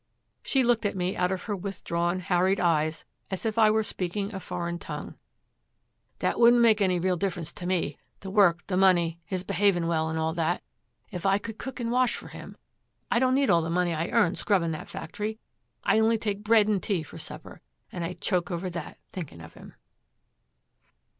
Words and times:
She 0.41 0.63
looked 0.63 0.83
at 0.87 0.95
me 0.95 1.15
out 1.15 1.31
of 1.31 1.43
her 1.43 1.55
withdrawn 1.55 2.21
harried 2.21 2.59
eyes, 2.59 3.05
as 3.29 3.45
if 3.45 3.59
I 3.59 3.69
were 3.69 3.83
speaking 3.83 4.33
a 4.33 4.39
foreign 4.39 4.79
tongue. 4.79 5.13
'That 6.17 6.39
wouldn't 6.39 6.63
make 6.63 6.81
any 6.81 6.97
real 6.99 7.17
difference 7.17 7.53
to 7.53 7.67
me 7.67 7.99
the 8.21 8.31
work, 8.31 8.65
the 8.65 8.77
money, 8.77 9.19
his 9.25 9.43
behaving 9.43 9.85
well 9.85 10.09
and 10.09 10.17
all 10.17 10.33
that, 10.33 10.63
if 11.11 11.23
I 11.27 11.37
could 11.37 11.59
cook 11.59 11.79
and 11.79 11.91
wash 11.91 12.15
for 12.15 12.29
him; 12.29 12.57
I 13.11 13.19
don't 13.19 13.35
need 13.35 13.51
all 13.51 13.61
the 13.61 13.69
money 13.69 13.93
I 13.93 14.07
earn 14.07 14.33
scrubbing 14.33 14.71
that 14.71 14.89
factory; 14.89 15.37
I 15.83 15.99
only 15.99 16.17
take 16.17 16.41
bread 16.43 16.67
and 16.67 16.81
tea 16.81 17.03
for 17.03 17.19
supper, 17.19 17.61
and 17.91 18.03
I 18.03 18.13
choke 18.13 18.49
over 18.49 18.71
that, 18.71 18.97
thinking 19.11 19.39
of 19.39 19.53
him.' 19.53 19.75